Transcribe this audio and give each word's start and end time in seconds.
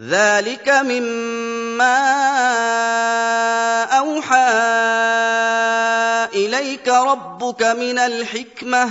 ذلك 0.00 0.64
مما 0.64 1.98
أوحى 4.00 4.52
إليك 6.32 6.88
ربك 6.88 7.62
من 7.76 7.98
الحكمة 7.98 8.84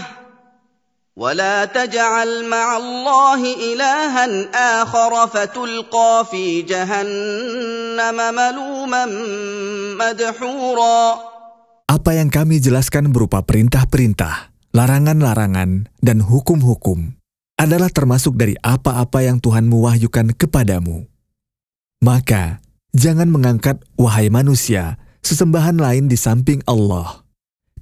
ولا 1.17 1.65
تجعل 1.65 2.45
مع 2.45 2.77
الله 2.77 3.41
إلها 3.41 4.25
آخر 4.81 5.27
فتلقى 5.27 6.25
في 6.31 6.61
جهنم 6.61 8.17
ملوما 8.35 9.05
مدحورا 9.97 11.01
Apa 11.89 12.13
yang 12.13 12.29
kami 12.29 12.61
jelaskan 12.61 13.09
berupa 13.09 13.41
perintah-perintah, 13.41 14.53
larangan-larangan, 14.77 15.89
dan 16.05 16.21
hukum-hukum 16.21 17.18
adalah 17.59 17.91
termasuk 17.91 18.39
dari 18.39 18.55
apa-apa 18.63 19.19
yang 19.19 19.43
Tuhan 19.43 19.67
mewahyukan 19.67 20.31
kepadamu. 20.39 21.03
Maka, 21.99 22.63
jangan 22.95 23.27
mengangkat, 23.27 23.83
wahai 23.99 24.31
manusia, 24.31 24.95
sesembahan 25.19 25.75
lain 25.75 26.07
di 26.07 26.15
samping 26.15 26.63
Allah, 26.63 27.27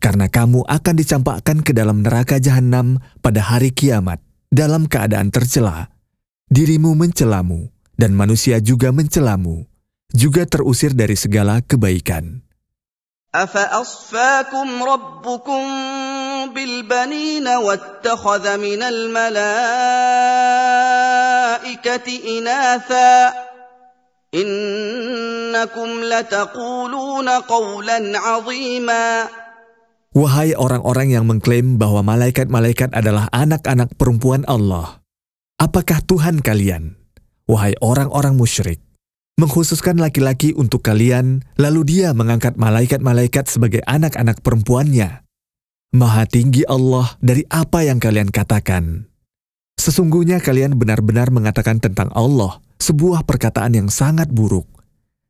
karena 0.02 0.26
kamu 0.26 0.66
akan 0.66 0.96
dicampakkan 0.98 1.62
ke 1.62 1.78
dalam 1.78 2.02
neraka 2.02 2.42
jahanam 2.42 2.98
pada 3.22 3.46
hari 3.46 3.70
kiamat 3.70 4.18
dalam 4.50 4.90
keadaan 4.90 5.30
tercela. 5.30 5.94
Dirimu 6.50 6.98
mencelamu, 6.98 7.70
dan 8.02 8.18
manusia 8.18 8.58
juga 8.58 8.90
mencelamu, 8.90 9.70
juga 10.10 10.50
terusir 10.50 10.98
dari 10.98 11.14
segala 11.14 11.62
kebaikan. 11.62 12.47
أفأصفاكم 13.37 14.69
ربكم 14.83 15.63
بالبنين 16.53 17.49
واتخذ 17.49 18.45
من 18.61 18.81
الملائكة 18.83 19.59
إناثا 22.39 23.33
إنكم 24.35 25.89
لتقولون 26.05 27.29
قولا 27.29 27.99
عظيما 28.19 29.29
Wahai 30.13 30.53
orang-orang 30.53 31.09
yang 31.09 31.25
mengklaim 31.25 31.81
bahwa 31.81 32.05
malaikat-malaikat 32.05 32.93
adalah 32.93 33.33
anak-anak 33.33 33.97
perempuan 33.97 34.45
Allah, 34.45 35.01
apakah 35.57 36.05
Tuhan 36.05 36.45
kalian, 36.45 37.01
wahai 37.49 37.73
orang-orang 37.81 38.37
musyrik, 38.37 38.85
mengkhususkan 39.38 40.02
laki-laki 40.02 40.52
untuk 40.58 40.82
kalian, 40.82 41.46
lalu 41.62 41.86
dia 41.86 42.12
mengangkat 42.18 42.58
malaikat-malaikat 42.58 43.46
sebagai 43.48 43.86
anak-anak 43.86 44.42
perempuannya? 44.42 45.24
Maha 45.96 46.28
tinggi 46.28 46.68
Allah 46.68 47.16
dari 47.24 47.48
apa 47.48 47.86
yang 47.86 48.02
kalian 48.02 48.34
katakan. 48.34 49.08
Sesungguhnya 49.78 50.42
kalian 50.42 50.76
benar-benar 50.76 51.30
mengatakan 51.30 51.78
tentang 51.78 52.12
Allah 52.12 52.60
sebuah 52.82 53.24
perkataan 53.24 53.78
yang 53.78 53.90
sangat 53.94 54.28
buruk. 54.30 54.66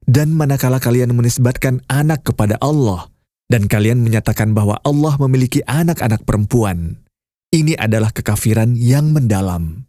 Dan 0.08 0.32
manakala 0.32 0.80
kalian 0.80 1.12
menisbatkan 1.12 1.84
anak 1.92 2.32
kepada 2.32 2.56
Allah, 2.64 3.12
dan 3.52 3.68
kalian 3.68 4.00
menyatakan 4.00 4.56
bahwa 4.56 4.80
Allah 4.88 5.20
memiliki 5.20 5.60
anak-anak 5.68 6.24
perempuan, 6.24 7.04
ini 7.52 7.76
adalah 7.80 8.12
kekafiran 8.12 8.76
yang 8.76 9.12
mendalam. 9.16 9.87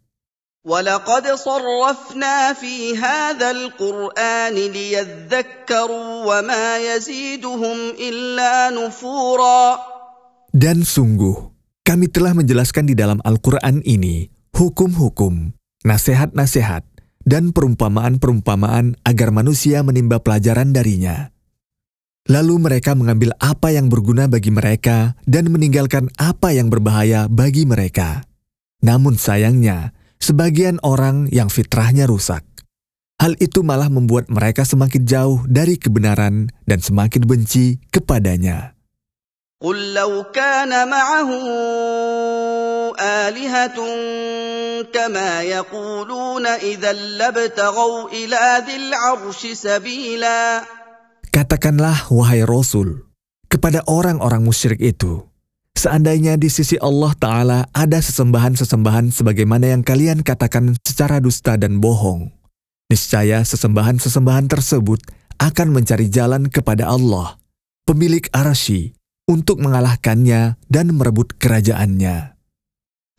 ولقد 0.64 1.26
صرفنا 1.28 2.56
في 2.56 2.96
هذا 2.96 3.52
القرآن 3.52 4.56
ليذكروا 4.56 6.12
وما 6.24 6.68
يزيدهم 6.80 7.78
إلا 8.00 8.72
نفورا 8.72 9.92
Dan 10.54 10.86
sungguh, 10.88 11.52
kami 11.84 12.08
telah 12.08 12.32
menjelaskan 12.32 12.88
di 12.88 12.96
dalam 12.96 13.20
Al-Quran 13.26 13.84
ini 13.84 14.32
hukum-hukum, 14.56 15.52
nasihat-nasihat, 15.84 16.86
dan 17.28 17.52
perumpamaan-perumpamaan 17.52 18.96
agar 19.04 19.30
manusia 19.36 19.82
menimba 19.82 20.22
pelajaran 20.22 20.72
darinya. 20.72 21.34
Lalu 22.30 22.56
mereka 22.56 22.96
mengambil 22.96 23.36
apa 23.42 23.76
yang 23.76 23.92
berguna 23.92 24.32
bagi 24.32 24.54
mereka 24.54 25.20
dan 25.28 25.52
meninggalkan 25.52 26.08
apa 26.16 26.56
yang 26.56 26.72
berbahaya 26.72 27.28
bagi 27.28 27.68
mereka. 27.68 28.24
Namun 28.80 29.20
sayangnya, 29.20 29.92
sebagian 30.22 30.80
orang 30.84 31.28
yang 31.30 31.52
fitrahnya 31.52 32.08
rusak. 32.08 32.46
Hal 33.20 33.40
itu 33.40 33.64
malah 33.64 33.88
membuat 33.88 34.28
mereka 34.28 34.68
semakin 34.68 35.04
jauh 35.08 35.40
dari 35.48 35.80
kebenaran 35.80 36.52
dan 36.68 36.80
semakin 36.84 37.24
benci 37.24 37.80
kepadanya. 37.92 38.74
قل 39.64 39.96
لو 39.96 40.28
كان 40.36 40.76
معه 40.92 41.30
آلهة 43.00 43.78
كما 44.92 45.42
يقولون 45.42 46.46
إذا 46.48 46.92
لابتغوا 46.94 48.10
إلى 48.12 48.44
ذي 48.68 48.76
العرش 48.76 49.42
سبيلا 49.56 50.42
Katakanlah, 51.34 52.14
wahai 52.14 52.46
Rasul, 52.46 53.10
kepada 53.50 53.82
orang-orang 53.90 54.46
musyrik 54.46 54.78
itu, 54.78 55.26
Seandainya 55.79 56.35
di 56.35 56.51
sisi 56.51 56.75
Allah 56.83 57.15
Ta'ala 57.15 57.63
ada 57.71 58.03
sesembahan-sesembahan 58.03 59.15
sebagaimana 59.15 59.71
yang 59.71 59.87
kalian 59.87 60.27
katakan 60.27 60.75
secara 60.83 61.23
dusta 61.23 61.55
dan 61.55 61.79
bohong, 61.79 62.35
niscaya 62.91 63.47
sesembahan-sesembahan 63.47 64.51
tersebut 64.51 64.99
akan 65.39 65.69
mencari 65.71 66.11
jalan 66.11 66.51
kepada 66.51 66.91
Allah, 66.91 67.39
pemilik 67.87 68.27
arasy, 68.35 68.99
untuk 69.31 69.63
mengalahkannya 69.63 70.59
dan 70.67 70.87
merebut 70.99 71.39
kerajaannya. 71.39 72.35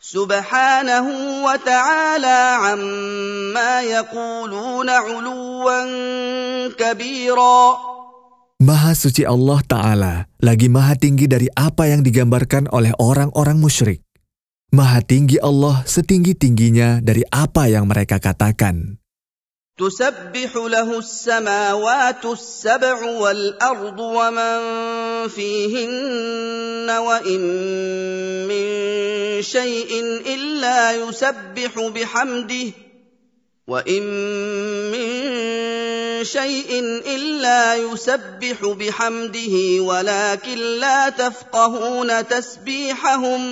Subhanahu 0.03 1.47
wa 1.47 1.55
ta'ala 1.63 2.39
amma 2.75 3.87
yakuluna 3.87 5.07
'uluwan 5.07 5.87
kabira. 6.75 7.98
Maha 8.64 8.96
suci 8.96 9.26
Allah 9.26 9.60
Ta'ala 9.66 10.14
lagi 10.40 10.70
maha 10.70 10.94
tinggi 10.94 11.26
dari 11.28 11.50
apa 11.52 11.90
yang 11.90 12.00
digambarkan 12.06 12.70
oleh 12.70 12.94
orang-orang 12.96 13.58
musyrik. 13.60 14.00
Maha 14.70 15.02
tinggi 15.02 15.38
Allah 15.38 15.82
setinggi-tingginya 15.86 17.02
dari 17.04 17.22
apa 17.28 17.68
yang 17.68 17.86
mereka 17.90 18.22
katakan. 18.22 18.98
تسبح 19.74 20.54
له 20.54 20.98
السماوات 20.98 22.24
السبع 22.26 22.98
والأرض 23.02 23.98
ومن 23.98 24.58
فيهن 25.28 26.90
وإن 26.90 27.42
من 28.46 28.66
شيء 29.42 29.90
إلا 30.34 30.92
يسبح 30.92 31.72
بحمده 31.74 32.70
وإن 33.66 34.02
من 34.94 35.07
شيء 36.22 36.70
إلا 37.04 37.76
يسبح 37.76 38.58
بحمده 38.64 39.54
ولكن 39.80 40.58
لا 40.80 41.08
تفقهون 41.08 42.10
تسبيحهم 42.28 43.42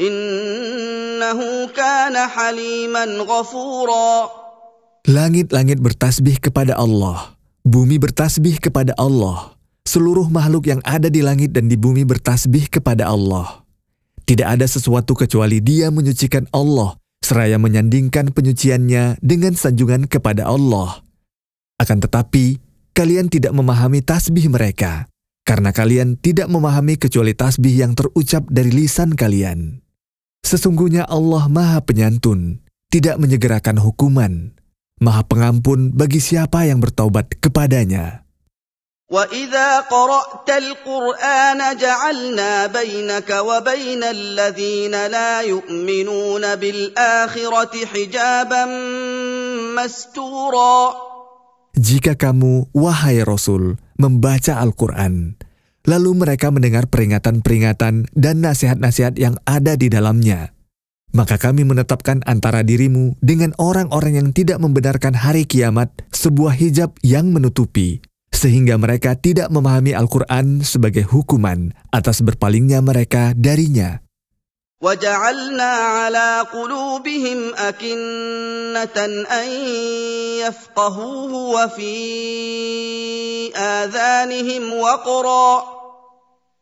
إنه 0.00 1.40
كان 1.76 2.16
حليما 2.28 3.04
غفورا 3.04 4.42
Langit-langit 5.02 5.82
bertasbih 5.82 6.38
kepada 6.38 6.78
Allah, 6.78 7.34
bumi 7.66 7.98
bertasbih 7.98 8.62
kepada 8.62 8.94
Allah, 8.94 9.58
seluruh 9.82 10.30
makhluk 10.30 10.70
yang 10.70 10.78
ada 10.86 11.10
di 11.10 11.18
langit 11.26 11.50
dan 11.50 11.66
di 11.66 11.74
bumi 11.74 12.06
bertasbih 12.06 12.70
kepada 12.70 13.10
Allah. 13.10 13.66
Tidak 14.22 14.46
ada 14.46 14.62
sesuatu 14.62 15.18
kecuali 15.18 15.58
dia 15.58 15.90
menyucikan 15.90 16.46
Allah, 16.54 16.94
seraya 17.18 17.58
menyandingkan 17.58 18.30
penyuciannya 18.30 19.18
dengan 19.18 19.58
sanjungan 19.58 20.06
kepada 20.06 20.46
Allah. 20.46 21.02
Akan 21.80 21.98
tetapi, 21.98 22.60
kalian 22.94 23.26
tidak 23.26 23.50
memahami 23.56 24.04
tasbih 24.04 24.46
mereka, 24.52 25.10
karena 25.42 25.74
kalian 25.74 26.14
tidak 26.20 26.46
memahami 26.46 26.94
kecuali 26.94 27.34
tasbih 27.34 27.74
yang 27.74 27.92
terucap 27.98 28.46
dari 28.46 28.70
lisan 28.70 29.16
kalian. 29.18 29.82
Sesungguhnya 30.42 31.06
Allah 31.06 31.46
Maha 31.50 31.82
Penyantun, 31.82 32.62
tidak 32.92 33.18
menyegerakan 33.18 33.78
hukuman, 33.82 34.54
Maha 35.02 35.22
Pengampun 35.26 35.90
bagi 35.90 36.22
siapa 36.22 36.68
yang 36.68 36.78
bertaubat 36.78 37.38
kepadanya. 37.42 38.22
وإذا 39.12 39.92
قرأت 39.92 40.48
القرآن 40.50 41.76
جعلنا 41.76 42.66
بينك 42.66 43.30
وبين 43.30 44.02
الذين 44.04 45.06
لا 45.06 45.40
يؤمنون 45.40 46.54
بالآخرة 46.56 47.86
حجابا 47.86 48.64
مستورا 49.76 51.12
jika 51.77 52.17
kamu, 52.17 52.73
wahai 52.73 53.21
Rasul, 53.21 53.77
membaca 54.01 54.57
Al-Quran, 54.57 55.37
lalu 55.85 56.17
mereka 56.17 56.49
mendengar 56.49 56.89
peringatan-peringatan 56.89 58.09
dan 58.17 58.35
nasihat-nasihat 58.41 59.13
yang 59.21 59.37
ada 59.45 59.77
di 59.77 59.85
dalamnya, 59.85 60.57
maka 61.13 61.37
kami 61.37 61.69
menetapkan 61.69 62.25
antara 62.25 62.65
dirimu 62.65 63.13
dengan 63.21 63.53
orang-orang 63.61 64.17
yang 64.17 64.29
tidak 64.33 64.57
membenarkan 64.57 65.13
hari 65.13 65.45
kiamat 65.45 65.93
sebuah 66.09 66.57
hijab 66.57 66.97
yang 67.05 67.29
menutupi, 67.29 68.01
sehingga 68.33 68.81
mereka 68.81 69.13
tidak 69.13 69.53
memahami 69.53 69.93
Al-Quran 69.93 70.65
sebagai 70.65 71.05
hukuman 71.05 71.77
atas 71.93 72.25
berpalingnya 72.25 72.81
mereka 72.81 73.37
darinya. 73.37 74.01
وجعلنا 74.81 75.71
على 75.97 76.45
قلوبهم 76.53 77.39
أكنة 77.57 78.97
أن 79.25 79.47
يفقهوه 80.45 81.33
وفي 81.33 81.97
آذانهم 83.57 84.63
وقرا 84.73 85.63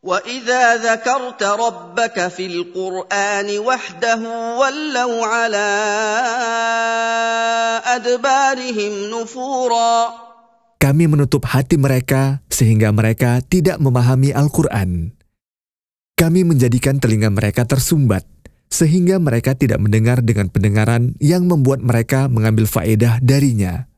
وإذا 0.02 0.76
ذكرت 0.76 1.42
ربك 1.42 2.28
في 2.28 2.46
القرآن 2.46 3.58
وحده 3.58 4.20
ولوا 4.56 5.26
على 5.26 5.68
أدبارهم 7.84 8.92
نفورا 9.12 10.24
Kami 10.76 11.08
menutup 11.08 11.48
hati 11.48 11.80
mereka 11.80 12.44
sehingga 12.52 12.92
mereka 12.92 13.40
tidak 13.48 13.80
memahami 13.80 14.30
Al-Quran. 14.30 15.15
Kami 16.15 16.45
menjadikan 16.45 17.01
telinga 17.01 17.33
mereka 17.33 17.65
tersumbat, 17.65 18.27
sehingga 18.69 19.17
mereka 19.17 19.57
tidak 19.57 19.81
mendengar 19.81 20.21
dengan 20.21 20.47
pendengaran 20.47 21.17
yang 21.17 21.49
membuat 21.49 21.81
mereka 21.81 22.29
mengambil 22.29 22.69
faedah 22.69 23.17
darinya. 23.19 23.89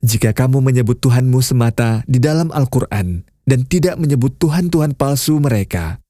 Jika 0.00 0.32
kamu 0.32 0.64
menyebut 0.64 1.00
Tuhanmu 1.00 1.40
semata 1.44 2.02
di 2.04 2.18
dalam 2.18 2.48
Al-Quran, 2.52 3.26
dan 3.46 3.62
tidak 3.64 3.96
menyebut 3.96 4.34
Tuhan-Tuhan 4.42 4.98
palsu 4.98 5.38
mereka, 5.38 6.02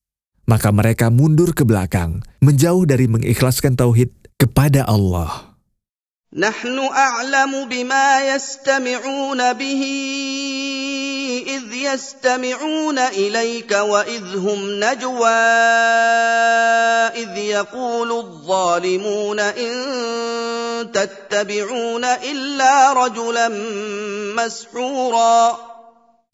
maka 0.49 0.73
mereka 0.73 1.13
mundur 1.13 1.53
ke 1.53 1.69
belakang, 1.69 2.25
menjauh 2.41 2.89
dari 2.89 3.07
mengikhlaskan 3.07 3.77
tauhid 3.77 4.11
kepada 4.41 4.89
Allah. 4.89 5.57
نحن 6.37 6.77
أعلم 6.93 7.53
بما 7.69 8.35
يستمعون 8.35 9.41
به 9.53 9.83
إذ 11.01 11.10
يستمعون 11.81 12.99
إليك 12.99 13.73
وإذ 13.73 14.25
هم 14.37 14.61
نجوى 14.81 15.43
إذ 17.17 17.33
يقول 17.37 18.11
الظالمون 18.13 19.41
إن 19.41 19.75
تتبعون 20.93 22.05
إلا 22.05 22.73
رجلا 22.93 23.49
مسحورا 24.37 25.37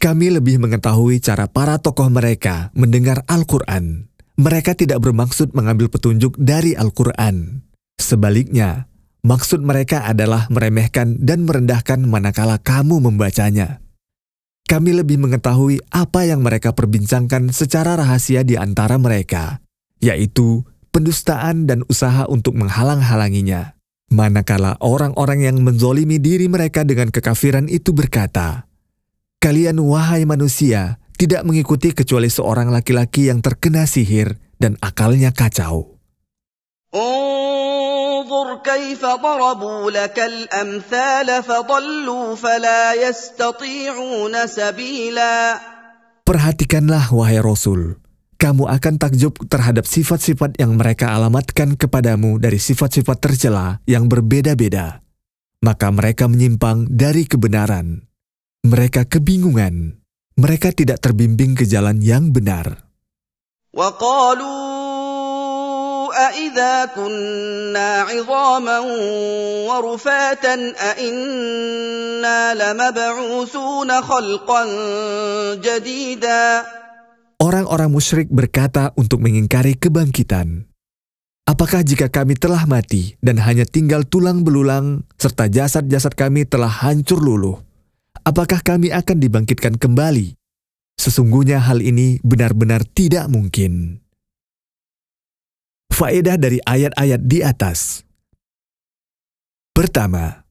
Kami 0.03 0.35
lebih 0.35 0.59
mengetahui 0.59 1.23
cara 1.23 1.47
para 1.47 1.79
tokoh 1.79 2.11
mereka 2.11 2.75
mendengar 2.75 3.23
Al-Quran. 3.31 4.11
Mereka 4.35 4.75
tidak 4.75 4.99
bermaksud 4.99 5.55
mengambil 5.55 5.87
petunjuk 5.87 6.35
dari 6.43 6.75
Al-Quran. 6.75 7.63
Sebaliknya, 8.03 8.91
maksud 9.23 9.63
mereka 9.63 10.03
adalah 10.03 10.51
meremehkan 10.51 11.23
dan 11.23 11.47
merendahkan 11.47 12.03
manakala 12.03 12.59
kamu 12.59 12.99
membacanya. 12.99 13.79
Kami 14.68 14.92
lebih 14.92 15.16
mengetahui 15.16 15.80
apa 15.96 16.28
yang 16.28 16.44
mereka 16.44 16.76
perbincangkan 16.76 17.56
secara 17.56 17.96
rahasia 17.96 18.44
di 18.44 18.60
antara 18.60 19.00
mereka, 19.00 19.64
yaitu 20.04 20.68
pendustaan 20.92 21.64
dan 21.64 21.88
usaha 21.88 22.28
untuk 22.28 22.60
menghalang-halanginya. 22.60 23.80
Manakala 24.12 24.76
orang-orang 24.84 25.48
yang 25.48 25.58
menzolimi 25.64 26.20
diri 26.20 26.52
mereka 26.52 26.84
dengan 26.84 27.16
kekafiran 27.16 27.72
itu 27.72 27.96
berkata, 27.96 28.68
Kalian 29.40 29.80
wahai 29.80 30.28
manusia, 30.28 31.00
tidak 31.16 31.48
mengikuti 31.48 31.96
kecuali 31.96 32.28
seorang 32.28 32.68
laki-laki 32.68 33.32
yang 33.32 33.40
terkena 33.40 33.88
sihir 33.88 34.36
dan 34.60 34.76
akalnya 34.84 35.32
kacau. 35.32 35.96
Perhatikanlah 46.28 47.10
wahai 47.16 47.40
Rasul, 47.40 47.98
kamu 48.38 48.70
akan 48.70 49.02
takjub 49.02 49.34
terhadap 49.50 49.90
sifat-sifat 49.90 50.62
yang 50.62 50.78
mereka 50.78 51.18
alamatkan 51.18 51.74
kepadamu 51.74 52.38
dari 52.38 52.62
sifat-sifat 52.62 53.18
tercela 53.18 53.82
yang 53.90 54.06
berbeda-beda. 54.06 55.02
Maka 55.66 55.90
mereka 55.90 56.30
menyimpang 56.30 56.86
dari 56.86 57.26
kebenaran. 57.26 58.06
Mereka 58.62 59.10
kebingungan. 59.10 59.98
Mereka 60.38 60.70
tidak 60.78 61.02
terbimbing 61.02 61.58
ke 61.58 61.66
jalan 61.66 61.98
yang 61.98 62.30
benar. 62.30 62.86
Orang-orang 77.38 77.94
musyrik 77.94 78.34
berkata 78.34 78.92
untuk 78.98 79.22
mengingkari 79.22 79.78
kebangkitan. 79.78 80.66
Apakah 81.48 81.80
jika 81.80 82.12
kami 82.12 82.36
telah 82.36 82.68
mati 82.68 83.16
dan 83.24 83.40
hanya 83.40 83.64
tinggal 83.64 84.04
tulang 84.04 84.44
belulang 84.44 85.08
serta 85.16 85.48
jasad-jasad 85.48 86.12
kami 86.12 86.44
telah 86.44 86.68
hancur 86.68 87.24
luluh, 87.24 87.64
apakah 88.28 88.60
kami 88.60 88.92
akan 88.92 89.18
dibangkitkan 89.24 89.80
kembali? 89.80 90.36
Sesungguhnya 90.98 91.64
hal 91.64 91.80
ini 91.80 92.20
benar-benar 92.26 92.84
tidak 92.84 93.32
mungkin. 93.32 94.04
Faedah 95.98 96.38
dari 96.38 96.62
ayat-ayat 96.62 97.26
di 97.26 97.42
atas. 97.42 98.06
Pertama, 99.74 100.46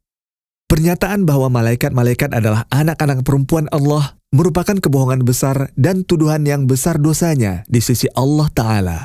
pernyataan 0.66 1.22
bahwa 1.22 1.46
malaikat-malaikat 1.54 2.34
adalah 2.34 2.66
anak-anak 2.74 3.22
perempuan 3.22 3.70
Allah 3.70 4.18
merupakan 4.34 4.74
kebohongan 4.74 5.22
besar 5.22 5.70
dan 5.78 6.02
tuduhan 6.02 6.42
yang 6.42 6.66
besar 6.66 6.98
dosanya 6.98 7.62
di 7.70 7.78
sisi 7.78 8.10
Allah 8.18 8.50
Ta'ala. 8.50 8.98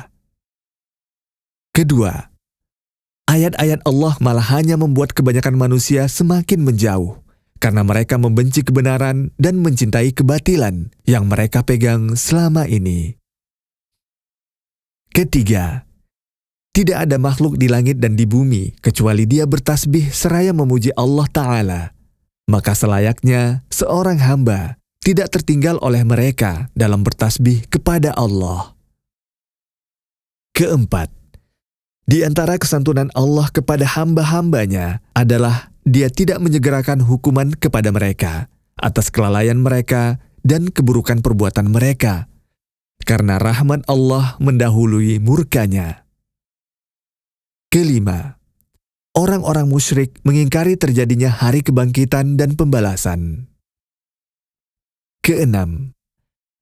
Kedua, 1.70 2.10
ayat-ayat 3.30 3.86
Allah 3.86 4.18
malah 4.18 4.46
hanya 4.50 4.74
membuat 4.74 5.14
kebanyakan 5.14 5.54
manusia 5.54 6.10
semakin 6.10 6.66
menjauh 6.66 7.22
karena 7.62 7.86
mereka 7.86 8.18
membenci 8.18 8.66
kebenaran 8.66 9.30
dan 9.38 9.62
mencintai 9.62 10.10
kebatilan 10.10 10.90
yang 11.06 11.30
mereka 11.30 11.62
pegang 11.62 12.18
selama 12.18 12.66
ini. 12.66 13.14
Ketiga, 15.14 15.86
tidak 16.72 17.04
ada 17.04 17.20
makhluk 17.20 17.60
di 17.60 17.68
langit 17.68 18.00
dan 18.00 18.16
di 18.16 18.24
bumi 18.24 18.72
kecuali 18.80 19.28
dia 19.28 19.44
bertasbih 19.44 20.08
seraya 20.08 20.56
memuji 20.56 20.88
Allah 20.96 21.28
Ta'ala. 21.28 21.82
Maka 22.48 22.72
selayaknya 22.72 23.62
seorang 23.68 24.18
hamba 24.18 24.80
tidak 25.04 25.30
tertinggal 25.36 25.76
oleh 25.84 26.00
mereka 26.02 26.72
dalam 26.72 27.04
bertasbih 27.04 27.68
kepada 27.68 28.16
Allah. 28.16 28.72
Keempat, 30.52 31.12
di 32.08 32.24
antara 32.24 32.56
kesantunan 32.60 33.08
Allah 33.16 33.48
kepada 33.52 33.84
hamba-hambanya 33.84 35.00
adalah 35.16 35.72
dia 35.82 36.08
tidak 36.12 36.40
menyegerakan 36.40 37.02
hukuman 37.02 37.52
kepada 37.56 37.88
mereka 37.88 38.52
atas 38.78 39.08
kelalaian 39.08 39.58
mereka 39.58 40.18
dan 40.42 40.68
keburukan 40.68 41.22
perbuatan 41.22 41.70
mereka, 41.70 42.26
karena 43.06 43.38
rahmat 43.38 43.86
Allah 43.86 44.34
mendahului 44.42 45.22
murkanya. 45.22 46.01
Kelima, 47.72 48.36
orang-orang 49.16 49.64
musyrik 49.64 50.20
mengingkari 50.28 50.76
terjadinya 50.76 51.32
hari 51.32 51.64
kebangkitan 51.64 52.36
dan 52.36 52.52
pembalasan. 52.52 53.48
Keenam, 55.24 55.96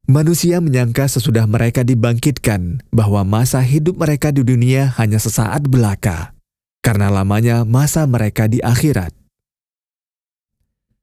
manusia 0.06 0.62
menyangka 0.62 1.10
sesudah 1.10 1.50
mereka 1.50 1.82
dibangkitkan 1.82 2.86
bahwa 2.94 3.26
masa 3.26 3.58
hidup 3.58 3.98
mereka 3.98 4.30
di 4.30 4.46
dunia 4.46 4.94
hanya 5.02 5.18
sesaat 5.18 5.66
belaka 5.66 6.30
karena 6.78 7.10
lamanya 7.10 7.66
masa 7.66 8.06
mereka 8.06 8.46
di 8.46 8.62
akhirat. 8.62 9.10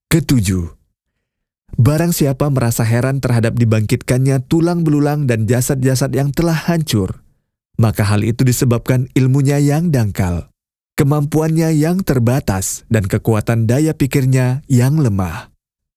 Ketujuh, 0.08 0.72
barang 1.76 2.16
siapa 2.16 2.48
merasa 2.48 2.88
heran 2.88 3.20
terhadap 3.20 3.60
dibangkitkannya 3.60 4.40
tulang 4.48 4.88
belulang 4.88 5.28
dan 5.28 5.44
jasad-jasad 5.52 6.16
yang 6.16 6.32
telah 6.32 6.56
hancur, 6.56 7.27
maka 7.78 8.04
hal 8.06 8.26
itu 8.26 8.42
disebabkan 8.42 9.10
ilmunya 9.14 9.62
yang 9.62 9.94
dangkal, 9.94 10.50
kemampuannya 10.98 11.74
yang 11.78 12.02
terbatas, 12.02 12.84
dan 12.90 13.06
kekuatan 13.06 13.70
daya 13.70 13.94
pikirnya 13.94 14.66
yang 14.66 14.98
lemah. 14.98 15.57